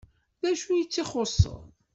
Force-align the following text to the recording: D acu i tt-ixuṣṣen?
D 0.41 0.43
acu 0.51 0.69
i 0.73 0.83
tt-ixuṣṣen? 0.85 1.63